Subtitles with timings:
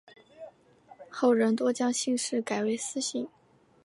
[1.11, 3.29] 后人多将姓氏改为司姓。